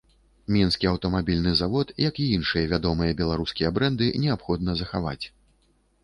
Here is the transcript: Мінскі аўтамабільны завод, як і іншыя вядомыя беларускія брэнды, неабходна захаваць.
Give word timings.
Мінскі 0.53 0.85
аўтамабільны 0.91 1.51
завод, 1.59 1.91
як 2.03 2.13
і 2.23 2.25
іншыя 2.37 2.69
вядомыя 2.71 3.17
беларускія 3.19 3.69
брэнды, 3.75 4.07
неабходна 4.25 4.75
захаваць. 4.81 5.25